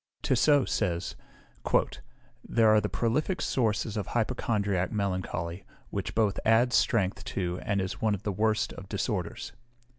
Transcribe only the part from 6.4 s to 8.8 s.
adds strength to and is one of the worst